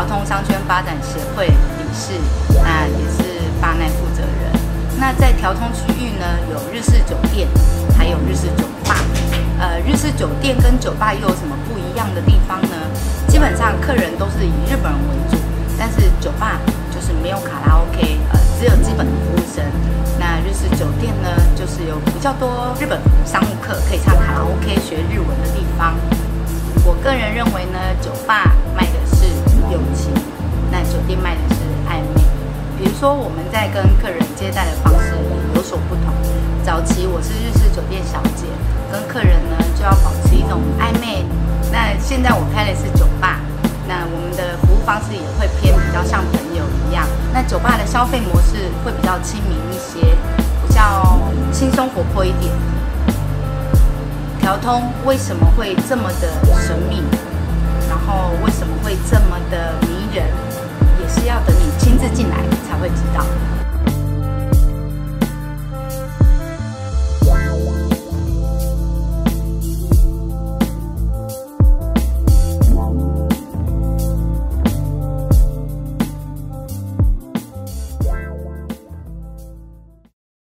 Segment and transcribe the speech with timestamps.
[0.00, 2.14] 交通商圈发展协会理事，
[2.64, 4.50] 那也是巴奈负责人。
[4.98, 7.46] 那在条通区域呢，有日式酒店，
[7.98, 8.96] 还有日式酒吧。
[9.60, 12.76] 呃，日式酒店跟酒吧又有什么不一样的地方呢？
[13.28, 15.36] 基本上客人都是以日本人为主，
[15.78, 16.58] 但是酒吧
[16.90, 19.62] 就是没有卡拉 OK，呃，只有基本的服务生。
[20.18, 25.94] 那日式酒店呢，就是有比较多日本商务客可以唱卡拉 OK 学日文的地方。
[26.86, 28.56] 我个人认为呢，酒吧
[33.00, 36.12] 说我们在跟客人接待的方式也有所不同。
[36.62, 38.44] 早期我是日式酒店小姐，
[38.92, 41.24] 跟客人呢就要保持一种暧昧。
[41.72, 43.40] 那现在我开的是酒吧，
[43.88, 47.08] 那我们的服务方式也会偏比较像朋友一样。
[47.32, 50.14] 那酒吧的消费模式会比较亲民一些，
[50.68, 51.18] 比较
[51.50, 52.52] 轻松活泼一点。
[54.38, 56.28] 条通为什么会这么的
[56.60, 57.02] 神秘？
[57.88, 59.72] 然后为什么会这么的